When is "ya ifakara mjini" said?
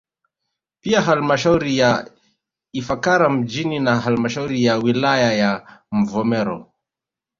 1.77-3.79